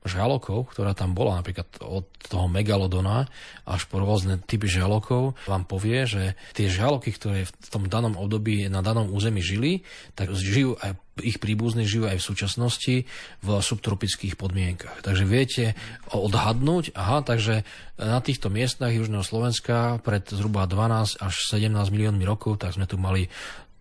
[0.08, 3.26] žalokov, ktorá tam bola, napríklad od toho megalodona
[3.68, 6.22] až po rôzne typy žalokov, vám povie, že
[6.56, 11.40] tie žaloky, ktoré v tom danom období na danom území žili, tak žijú aj ich
[11.40, 12.96] príbuzní žijú aj v súčasnosti
[13.40, 15.00] v subtropických podmienkach.
[15.00, 15.72] Takže viete
[16.12, 17.64] odhadnúť, aha, takže
[17.96, 23.00] na týchto miestach Južného Slovenska pred zhruba 12 až 17 miliónmi rokov, tak sme tu
[23.00, 23.32] mali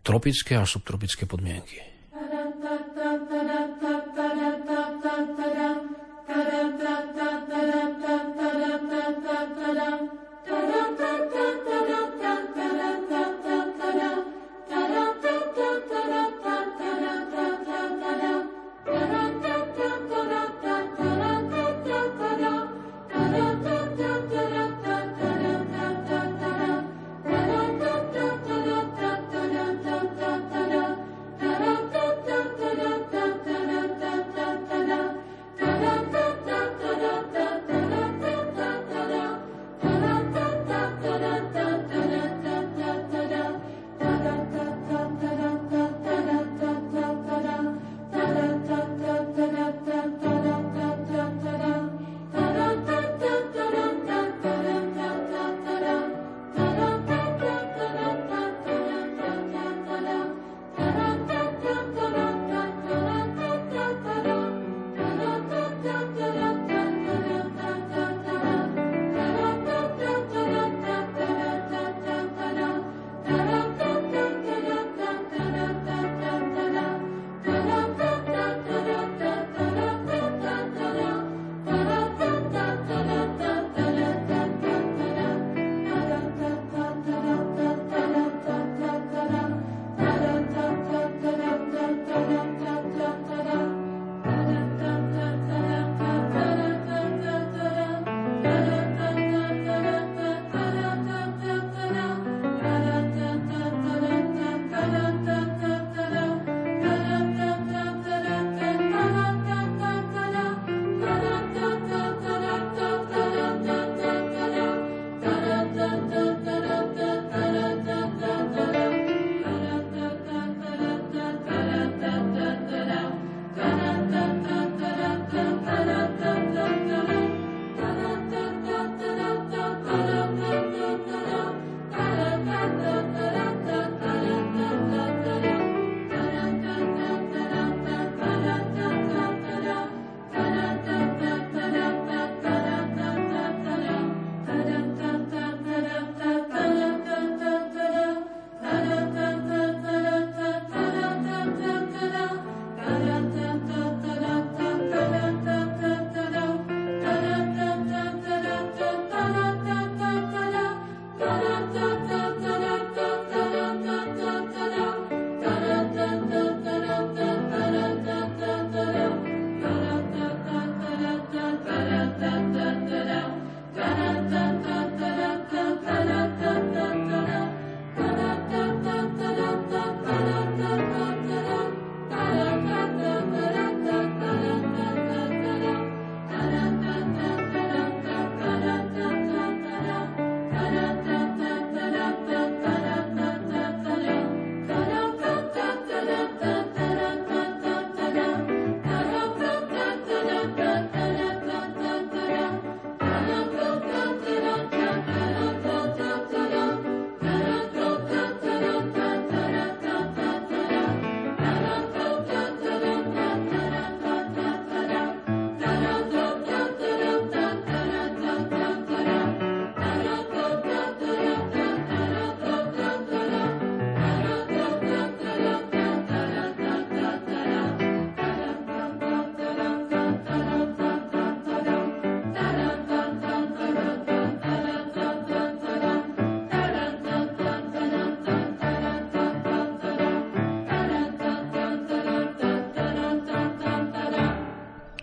[0.05, 1.94] tropické až subtropické podmienky.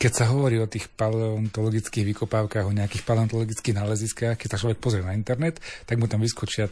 [0.02, 5.06] Keď sa hovorí o tých paleontologických vykopávkach, o nejakých paleontologických náleziskách, keď sa človek pozrie
[5.06, 6.66] na internet, tak mu tam vyskočia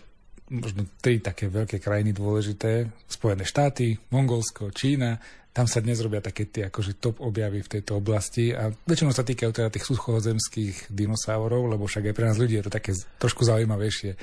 [0.50, 2.90] možno tri také veľké krajiny dôležité.
[3.06, 5.14] Spojené štáty, Mongolsko, Čína.
[5.54, 9.22] Tam sa dnes robia také tie akože top objavy v tejto oblasti a väčšinou sa
[9.22, 13.46] týkajú teda tých suchozemských dinosaurov, lebo však aj pre nás ľudí je to také trošku
[13.46, 14.18] zaujímavejšie,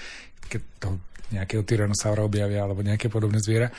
[0.51, 0.99] keď to
[1.32, 3.72] nejakého tyrannosaura objavia alebo nejaké podobné zviera.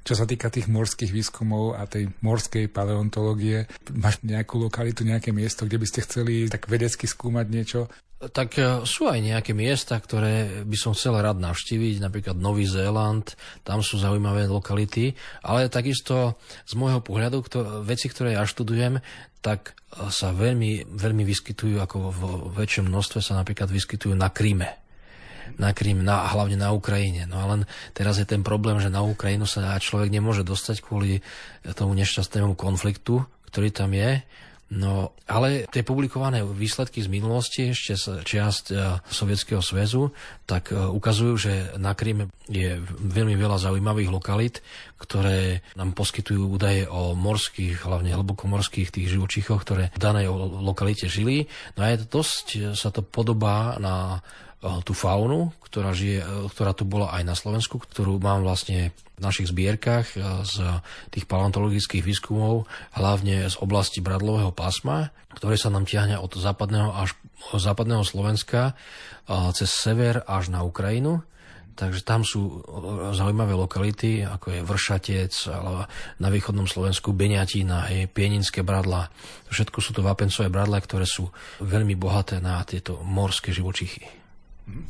[0.00, 5.68] Čo sa týka tých morských výskumov a tej morskej paleontológie, máš nejakú lokalitu, nejaké miesto,
[5.68, 7.80] kde by ste chceli tak vedecky skúmať niečo?
[8.20, 13.24] Tak e, sú aj nejaké miesta, ktoré by som chcel rád navštíviť, napríklad Nový Zéland,
[13.64, 16.36] tam sú zaujímavé lokality, ale takisto
[16.68, 19.00] z môjho pohľadu, kto, veci, ktoré ja študujem,
[19.40, 22.22] tak e, sa veľmi, veľmi vyskytujú, ako v
[22.60, 24.89] väčšom množstve sa napríklad vyskytujú na Kríme
[25.56, 27.26] na Krym, na, hlavne na Ukrajine.
[27.26, 27.60] No a len
[27.96, 31.24] teraz je ten problém, že na Ukrajinu sa človek nemôže dostať kvôli
[31.74, 34.22] tomu nešťastnému konfliktu, ktorý tam je.
[34.70, 40.14] No, ale tie publikované výsledky z minulosti, ešte z čiast uh, Sovietskeho zväzu,
[40.46, 44.62] tak uh, ukazujú, že na Krym je veľmi veľa zaujímavých lokalít,
[44.94, 50.30] ktoré nám poskytujú údaje o morských, hlavne hlbokomorských tých živočíchoch, ktoré v danej
[50.62, 51.50] lokalite žili.
[51.74, 54.22] No a je dosť, sa to podobá na
[54.60, 59.20] tú faunu, ktorá, žije, eh, ktorá tu bola aj na Slovensku, ktorú mám vlastne v
[59.20, 65.88] našich zbierkach eh, z tých paleontologických výskumov, hlavne z oblasti Bradlového pásma, ktoré sa nám
[65.88, 67.16] tiahne od západného až
[67.56, 68.76] západného Slovenska
[69.56, 71.24] cez sever až na Ukrajinu.
[71.72, 72.60] Takže tam sú
[73.16, 75.88] zaujímavé lokality, ako je Vršatec, alebo
[76.20, 79.08] na východnom Slovensku Beňatina, hej, Pieninské bradla.
[79.48, 81.32] Všetko sú to vápencové bradla, ktoré sú
[81.64, 84.19] veľmi bohaté na tieto morské živočichy.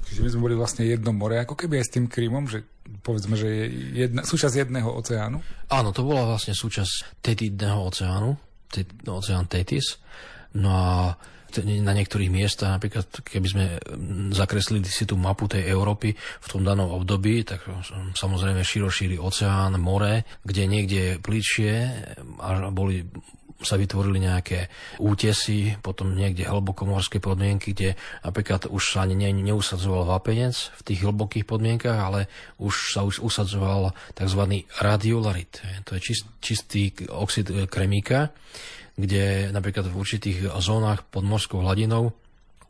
[0.06, 2.66] Čiže my sme boli vlastne jedno more, ako keby aj s tým Krymom, že
[3.02, 3.64] povedzme, že je
[4.06, 5.38] jedna, súčasť jedného oceánu?
[5.70, 8.30] Áno, to bola vlastne súčasť Tetidného oceánu,
[9.06, 9.98] oceán Tetis.
[10.56, 11.14] No a
[11.58, 13.64] na niektorých miestach, napríklad keby sme
[14.30, 17.66] zakreslili si tú mapu tej Európy v tom danom období, tak
[18.14, 21.90] samozrejme širošíri oceán, more, kde niekde pličie
[22.38, 23.02] a boli
[23.60, 27.94] sa vytvorili nejaké útesy, potom niekde hlbokomorské podmienky, kde
[28.24, 32.20] napríklad už sa ne, neusadzoval vápenec v tých hlbokých podmienkach, ale
[32.56, 34.64] už sa už usadzoval tzv.
[34.80, 35.60] radiolarit.
[35.84, 38.32] To je čist, čistý oxid kremíka,
[38.96, 42.16] kde napríklad v určitých zónach pod morskou hladinou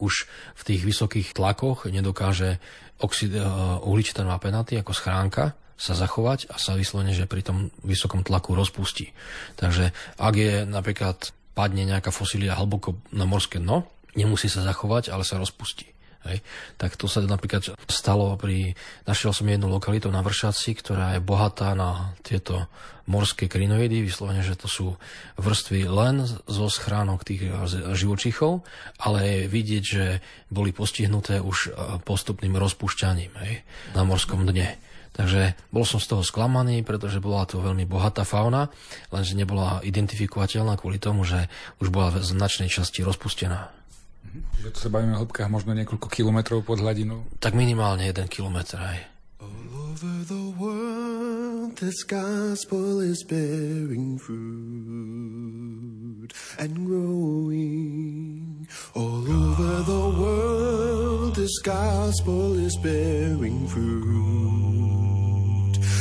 [0.01, 0.27] už
[0.57, 2.57] v tých vysokých tlakoch nedokáže
[3.05, 8.21] oxid uh, uhličitá vápenaty ako schránka sa zachovať a sa vyslovene, že pri tom vysokom
[8.21, 9.17] tlaku rozpustí.
[9.57, 15.25] Takže ak je napríklad padne nejaká fosília hlboko na morské dno, nemusí sa zachovať, ale
[15.25, 15.89] sa rozpustí.
[16.29, 16.45] Hej.
[16.77, 18.77] Tak to sa napríklad stalo pri...
[19.09, 22.69] Našiel som jednu lokalitu na Vršaci, ktorá je bohatá na tieto
[23.09, 24.87] morské krinoidy, vyslovene, že to sú
[25.41, 27.49] vrstvy len zo schránok tých
[27.97, 28.61] živočichov,
[29.01, 30.05] ale je vidieť, že
[30.53, 31.73] boli postihnuté už
[32.05, 33.65] postupným rozpúšťaním hej,
[33.97, 34.77] na morskom dne.
[35.11, 38.71] Takže bol som z toho sklamaný, pretože bola to veľmi bohatá fauna,
[39.11, 41.51] lenže nebola identifikovateľná kvôli tomu, že
[41.83, 43.75] už bola v značnej časti rozpustená.
[44.31, 47.27] Čiže to sa bavíme o hĺbkách možno niekoľko kilometrov pod hladinou?
[47.43, 48.99] Tak minimálne jeden kilometr aj.
[49.43, 56.31] All over the world this gospel is bearing fruit
[56.63, 58.71] and growing.
[58.95, 65.00] All over the world this gospel is bearing fruit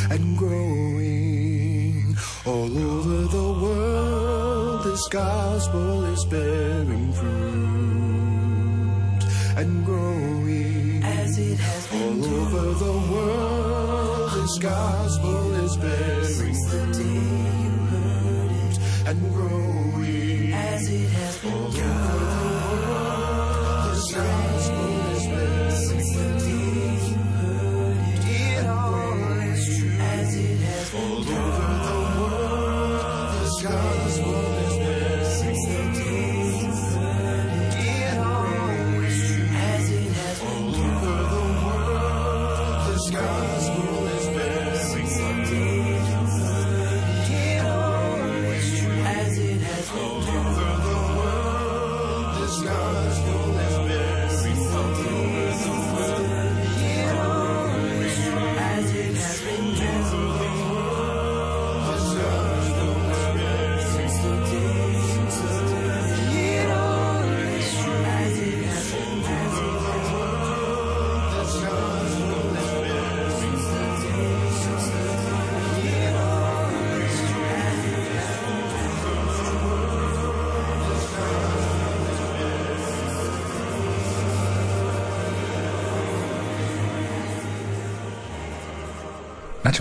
[0.09, 4.83] and growing all over the world.
[4.83, 7.29] This gospel is bearing fruit
[9.57, 14.31] and growing as it has been all over the world.
[14.33, 17.03] This gospel is bearing fruit since the day
[17.63, 18.79] you heard it
[19.09, 22.28] and growing as it has been all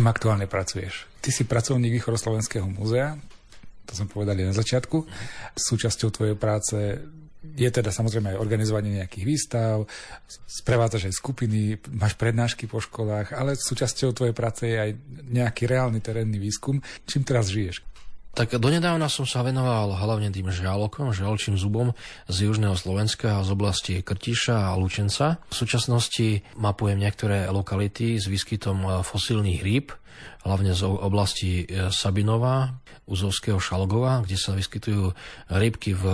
[0.09, 1.04] Aktuálne pracuješ?
[1.20, 3.20] Ty si pracovník Východoslovenského múzea,
[3.84, 5.04] to sme povedali na začiatku.
[5.52, 6.76] Súčasťou tvojej práce
[7.44, 9.84] je teda samozrejme aj organizovanie nejakých výstav,
[10.48, 14.90] sprevádzaš aj skupiny, máš prednášky po školách, ale súčasťou tvojej práce je aj
[15.28, 16.80] nejaký reálny terénny výskum.
[17.04, 17.84] Čím teraz žiješ?
[18.39, 21.91] Tak donedávna som sa venoval hlavne tým žralokom, žraločím zubom
[22.30, 25.43] z južného Slovenska a z oblasti Krtiša a Lučenca.
[25.51, 29.91] V súčasnosti mapujem niektoré lokality s výskytom fosílnych rýb,
[30.47, 32.78] hlavne z oblasti e, Sabinova,
[33.11, 35.18] Uzovského Šalgova, kde sa vyskytujú
[35.51, 36.05] rybky v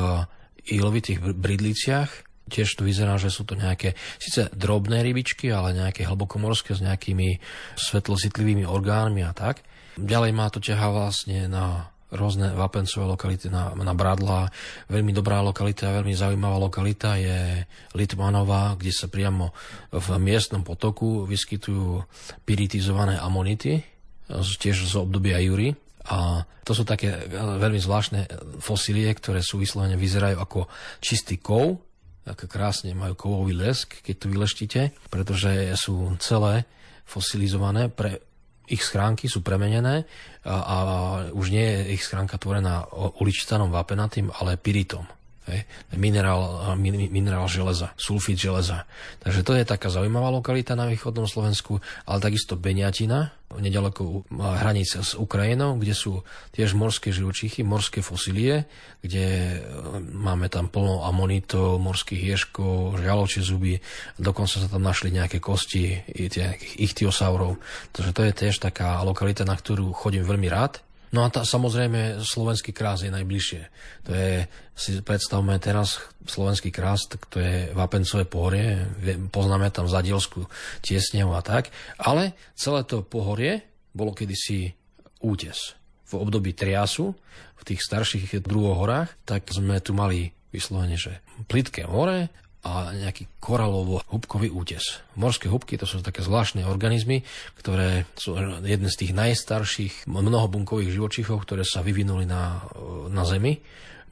[0.64, 2.08] ilovitých bridliciach.
[2.48, 7.36] Tiež tu vyzerá, že sú to nejaké síce drobné rybičky, ale nejaké hlbokomorské s nejakými
[7.76, 9.60] svetlocitlivými orgánmi a tak.
[10.00, 14.48] Ďalej má to ťaha vlastne na rôzne vapencové lokality na, na Bradla.
[14.86, 19.50] Veľmi dobrá lokalita, veľmi zaujímavá lokalita je Litmanová, kde sa priamo
[19.90, 22.06] v miestnom potoku vyskytujú
[22.46, 23.82] piritizované amonity,
[24.30, 25.74] tiež z obdobia Jury.
[26.04, 28.28] A to sú také veľmi zvláštne
[28.60, 30.60] fosílie, ktoré sú vyslovene vyzerajú ako
[31.00, 31.80] čistý kov,
[32.24, 34.80] ako krásne majú kovový lesk, keď to vyleštíte,
[35.12, 36.64] pretože sú celé
[37.04, 38.20] fosilizované pre
[38.68, 40.04] ich schránky sú premenené
[40.44, 40.76] a, a
[41.32, 42.88] už nie je ich schránka tvorená
[43.20, 45.04] uličitanom vápenatým, ale piritom.
[45.92, 46.72] Minerál,
[47.12, 48.88] minerál železa, sulfit železa.
[49.20, 55.14] Takže to je taká zaujímavá lokalita na východnom Slovensku, ale takisto Beniatina, nedaleko hraníc s
[55.14, 56.24] Ukrajinou, kde sú
[56.56, 58.66] tiež morské živočichy, morské fosílie,
[59.04, 59.58] kde e,
[60.00, 63.78] máme tam plno amonitov, morských ježkov, žaločie zuby,
[64.18, 66.02] dokonca sa tam našli nejaké kosti
[66.80, 67.60] ichtiosaurov.
[67.92, 70.82] Takže to je tiež taká lokalita, na ktorú chodím veľmi rád
[71.12, 73.62] No a tá, samozrejme slovenský krás je najbližšie.
[74.08, 78.88] To je, si predstavme teraz slovenský krás, tak to je Vapencové pohorie,
[79.28, 80.48] poznáme tam Zadielskú
[80.80, 83.62] tiesnev a tak, ale celé to pohorie
[83.94, 84.74] bolo kedysi
[85.22, 85.78] útes.
[86.04, 87.14] V období triasu,
[87.58, 92.30] v tých starších druhoch horách, tak sme tu mali vyslovene, že plitké more
[92.64, 95.04] a nejaký koralovo-hubkový útes.
[95.20, 97.20] Morské hubky to sú také zvláštne organizmy,
[97.60, 102.64] ktoré sú jedné z tých najstarších mnohobunkových živočichov, ktoré sa vyvinuli na,
[103.12, 103.60] na Zemi.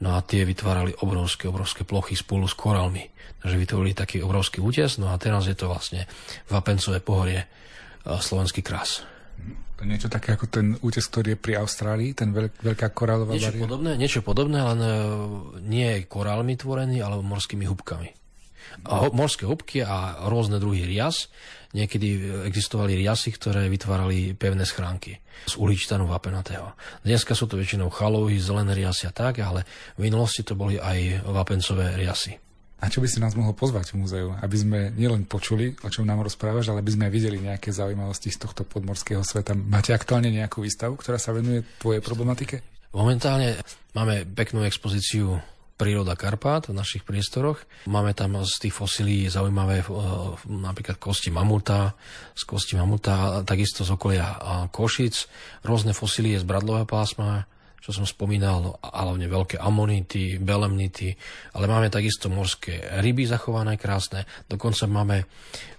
[0.05, 3.09] No a tie vytvárali obrovské, obrovské plochy spolu s korálmi.
[3.41, 5.01] Takže vytvorili taký obrovský útes.
[5.01, 6.05] No a teraz je to vlastne
[6.45, 7.49] Vapencové pohorie
[8.05, 9.01] slovenský krás.
[9.81, 13.57] To niečo také ako ten útes, ktorý je pri Austrálii, ten veľk, veľká korálová niečo
[13.57, 14.91] podobné, niečo podobné, len e,
[15.65, 18.22] nie korálmi tvorený, ale morskými hubkami
[19.13, 21.29] morské húbky a rôzne druhy rias.
[21.73, 25.17] Niekedy existovali riasy, ktoré vytvárali pevné schránky
[25.49, 26.77] z uličtanu vapenatého.
[27.01, 29.65] Dneska sú to väčšinou chalovy, zelené riasy a tak, ale
[29.97, 32.37] v minulosti to boli aj vapencové riasy.
[32.83, 36.03] A čo by si nás mohol pozvať v múzeu, aby sme nielen počuli, o čom
[36.03, 39.55] nám rozprávaš, ale aby sme videli nejaké zaujímavosti z tohto podmorského sveta.
[39.55, 42.59] Máte aktuálne nejakú výstavu, ktorá sa venuje tvojej problematike?
[42.91, 43.57] Momentálne
[43.95, 45.39] máme peknú expozíciu
[45.73, 47.65] príroda Karpát v našich priestoroch.
[47.89, 49.87] Máme tam z tých fosílií zaujímavé eh,
[50.47, 51.97] napríklad kosti mamuta,
[52.37, 54.25] z kosti mamuta, takisto z okolia
[54.69, 55.27] Košic,
[55.65, 57.49] rôzne fosílie z bradlového pásma,
[57.83, 61.19] čo som spomínal, hlavne veľké amonity, belemnity,
[61.51, 65.27] ale máme takisto morské ryby zachované krásne, dokonca máme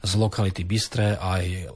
[0.04, 1.72] z lokality Bystré aj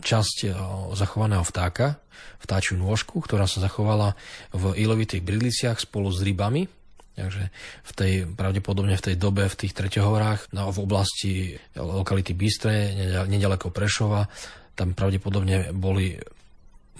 [0.00, 0.52] časť eh,
[0.98, 2.02] zachovaného vtáka,
[2.40, 4.16] vtáčiu nôžku, ktorá sa zachovala
[4.52, 6.79] v ilovitých bridliciach spolu s rybami,
[7.18, 7.52] Takže
[7.84, 11.34] v tej, pravdepodobne v tej dobe, v tých treťohorách, no, v oblasti
[11.76, 12.94] lokality Bystre,
[13.28, 14.24] nedaleko Prešova,
[14.72, 16.16] tam pravdepodobne boli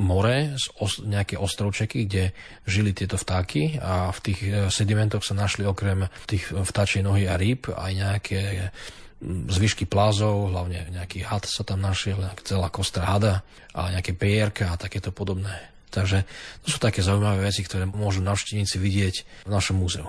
[0.01, 0.57] more,
[1.05, 2.33] nejaké ostrovčeky, kde
[2.65, 7.37] žili tieto vtáky a v tých e, sedimentoch sa našli okrem tých vtáčej nohy a
[7.37, 8.41] rýb aj nejaké
[9.25, 13.45] zvyšky plázov, hlavne nejaký had sa tam našiel, celá kostra hada
[13.77, 15.53] a nejaké pejierka a takéto podobné.
[15.91, 16.23] Takže
[16.65, 20.07] to sú také zaujímavé veci, ktoré môžu navštívnici vidieť v našom múzeu.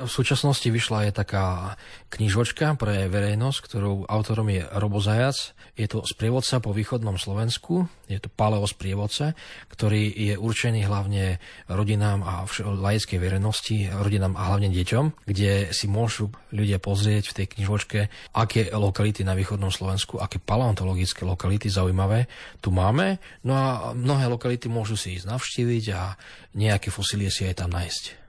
[0.00, 1.76] V súčasnosti vyšla aj taká
[2.08, 5.52] knižočka pre verejnosť, ktorou autorom je Robo Zajac.
[5.76, 9.36] Je to sprievodca po východnom Slovensku, je to paleo sprievodca,
[9.68, 11.36] ktorý je určený hlavne
[11.68, 17.46] rodinám a laickej verejnosti, rodinám a hlavne deťom, kde si môžu ľudia pozrieť v tej
[17.60, 18.00] knižočke,
[18.32, 22.24] aké lokality na východnom Slovensku, aké paleontologické lokality zaujímavé
[22.64, 23.20] tu máme.
[23.44, 26.16] No a mnohé lokality môžu si ísť navštíviť a
[26.56, 28.19] nejaké fosílie si aj tam nájsť.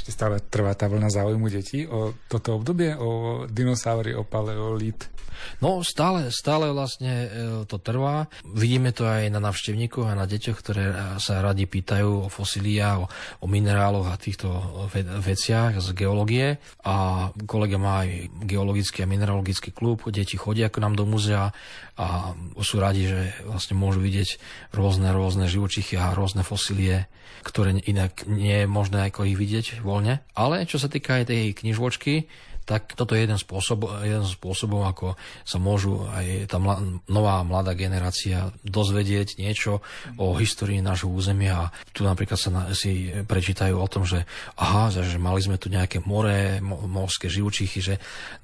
[0.00, 4.96] Ešte stále trvá tá vlna záujmu detí o toto obdobie, o dinosaury, o paleolit?
[5.60, 7.28] No stále, stále vlastne e,
[7.68, 8.26] to trvá.
[8.44, 12.98] Vidíme to aj na navštevníkoch a na deťoch, ktoré e, sa radi pýtajú o fosíliách,
[13.02, 13.06] o,
[13.42, 14.48] o mineráloch a týchto
[15.20, 16.58] veciach z geológie.
[16.84, 21.52] A kolega má aj geologický a mineralogický klub, deti chodia k nám do muzea
[22.00, 22.32] a
[22.64, 24.40] sú radi, že vlastne môžu vidieť
[24.72, 27.12] rôzne, rôzne živočichy a rôzne fosílie,
[27.44, 30.24] ktoré inak nie je možné ako ich vidieť voľne.
[30.32, 32.24] Ale čo sa týka aj tej knižočky,
[32.70, 37.74] tak toto je jeden spôsob, jeden spôsobov, ako sa môžu aj tá mla, nová mladá
[37.74, 39.82] generácia dozvedieť niečo
[40.14, 41.66] o histórii nášho územia.
[41.66, 44.22] A tu napríklad sa na, si prečítajú o tom, že
[44.54, 47.94] aha, že mali sme tu nejaké more, morské živočichy, že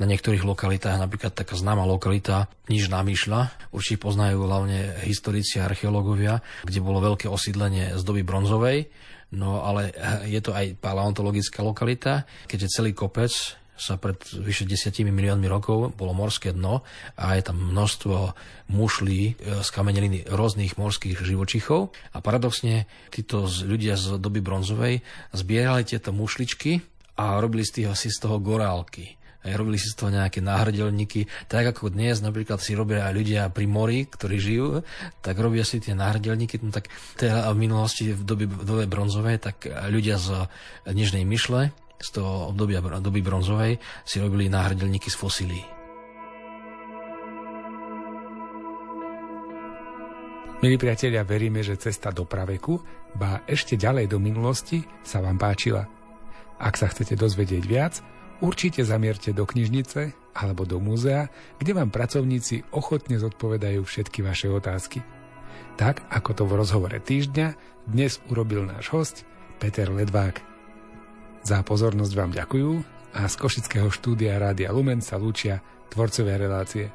[0.02, 6.42] na niektorých lokalitách, napríklad taká známa lokalita Niž Namýšľa, určite poznajú hlavne historici a archeológovia,
[6.66, 8.90] kde bolo veľké osídlenie z doby bronzovej,
[9.26, 9.90] No ale
[10.30, 13.34] je to aj paleontologická lokalita, keďže celý kopec
[13.76, 16.80] sa pred vyše desiatimi miliónmi rokov bolo morské dno
[17.14, 18.32] a je tam množstvo
[18.72, 21.92] mušlí e, z kameneliny rôznych morských živočichov.
[22.16, 25.04] A paradoxne títo ľudia z doby bronzovej
[25.36, 26.80] zbierali tieto mušličky
[27.20, 29.14] a robili z, tých, asi z toho gorálky.
[29.46, 33.70] Robili si z toho nejaké náhrdelníky, tak ako dnes napríklad si robia aj ľudia pri
[33.70, 34.82] mori, ktorí žijú,
[35.22, 36.90] tak robia si tie náhrdelníky, no tak
[37.22, 40.50] v minulosti v dobe, v dobe bronzovej, tak ľudia z
[40.90, 45.64] Nižnej Myšle z toho obdobia doby bronzovej si robili náhrdelníky z fosílií.
[50.56, 52.80] Milí priatelia, veríme, že cesta do praveku,
[53.12, 55.84] ba ešte ďalej do minulosti, sa vám páčila.
[56.56, 58.00] Ak sa chcete dozvedieť viac,
[58.40, 61.28] určite zamierte do knižnice alebo do múzea,
[61.60, 65.04] kde vám pracovníci ochotne zodpovedajú všetky vaše otázky.
[65.76, 67.52] Tak, ako to v rozhovore týždňa
[67.84, 69.16] dnes urobil náš host
[69.60, 70.55] Peter Ledvák.
[71.46, 72.70] Za pozornosť vám ďakujú
[73.14, 75.62] a z Košického štúdia Rádia Lumen sa lúčia
[75.94, 76.90] tvorcovia relácie.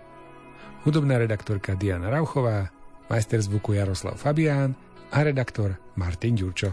[0.84, 2.68] Hudobná redaktorka Diana Rauchová,
[3.08, 4.76] majster zvuku Jaroslav Fabián
[5.08, 6.68] a redaktor Martin Ďurčo.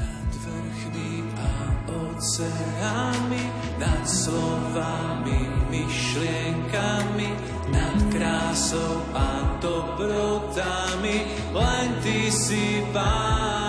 [0.00, 1.52] Nad vrchmi a
[1.92, 3.44] oceánmi,
[3.76, 7.28] nad slovami, myšlienkami,
[7.76, 13.61] nad krásou a dobrotami, len ty si pán.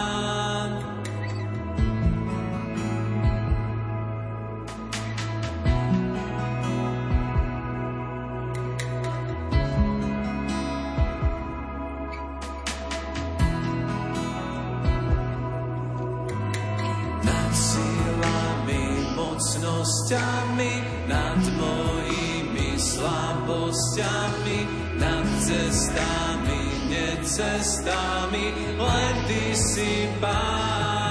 [19.54, 20.74] Mocnosťami,
[21.06, 24.60] nad mojimi slabosťami,
[24.98, 28.46] nad cestami, necestami,
[28.82, 31.03] len Ty si Pán.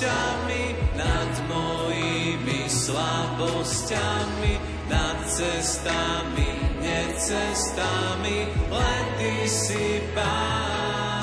[0.00, 0.64] Mocnosťami,
[0.96, 4.54] nad mojimi slabosťami,
[4.88, 6.48] nad cestami,
[6.80, 11.19] necestami, len ty si pán.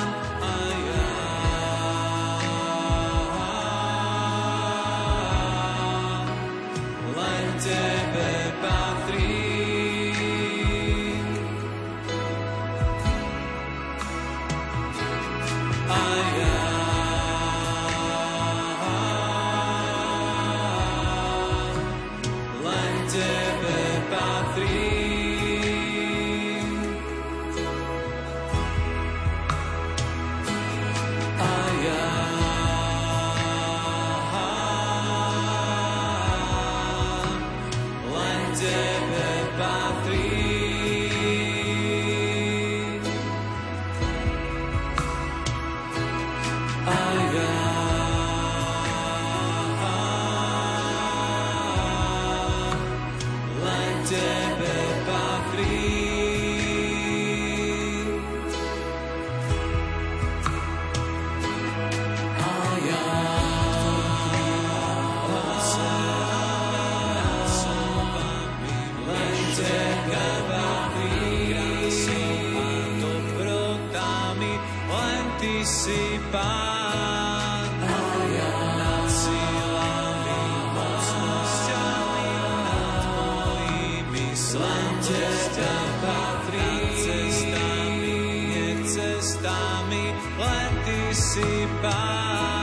[91.47, 92.56] 一半